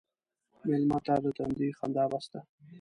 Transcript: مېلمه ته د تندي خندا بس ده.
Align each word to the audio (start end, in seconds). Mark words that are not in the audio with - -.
مېلمه 0.67 0.97
ته 1.05 1.13
د 1.23 1.25
تندي 1.37 1.67
خندا 1.77 2.03
بس 2.11 2.25
ده. 2.31 2.39